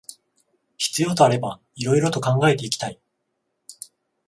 [0.79, 2.99] 必要とあれば色々と考えていきたい